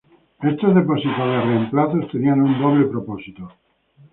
Estos 0.51 0.73
depósitos 0.73 1.27
de 1.31 1.41
reemplazos 1.49 2.09
tenían 2.11 2.41
un 2.41 2.59
doble 2.59 2.85
propósito. 2.85 3.53